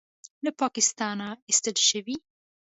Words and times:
له 0.45 0.51
پاکستانه 0.61 1.27
ایستل 1.49 1.77
شوی 1.89 2.17